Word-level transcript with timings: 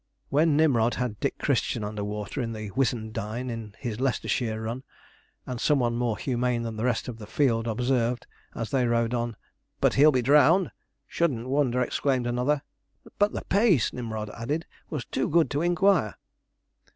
When 0.29 0.57
Nimrod 0.57 0.95
had 0.95 1.19
Dick 1.19 1.37
Christian 1.37 1.83
under 1.83 2.03
water 2.03 2.41
in 2.41 2.53
the 2.53 2.69
Whissendine 2.69 3.51
in 3.51 3.75
his 3.77 3.99
Leicestershire 3.99 4.61
run, 4.63 4.81
and 5.45 5.61
someone 5.61 5.95
more 5.95 6.17
humane 6.17 6.63
than 6.63 6.75
the 6.75 6.85
rest 6.85 7.07
of 7.07 7.19
the 7.19 7.27
field 7.27 7.67
observed, 7.67 8.25
as 8.55 8.71
they 8.71 8.87
rode 8.87 9.13
on, 9.13 9.35
'But 9.79 9.93
he'll 9.93 10.11
be 10.11 10.23
drowned.' 10.23 10.71
'Shouldn't 11.07 11.47
wonder,' 11.47 11.81
exclaimed 11.83 12.25
another. 12.25 12.63
'But 13.19 13.33
the 13.33 13.45
pace,' 13.45 13.93
Nimrod 13.93 14.31
added, 14.31 14.65
'was 14.89 15.05
too 15.05 15.29
good 15.29 15.51
to 15.51 15.61
inquire.' 15.61 16.15